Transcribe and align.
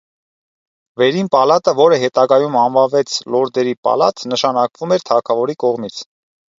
Վերին 1.01 1.29
պալատը, 1.35 1.75
որը 1.81 1.99
հետագայում 2.05 2.59
անվանվեց 2.63 3.21
լորդերի 3.37 3.79
պալատ, 3.91 4.27
նշանակվում 4.35 5.01
էր 5.01 5.11
թագավորի 5.13 5.63
կողմից։ 5.67 6.07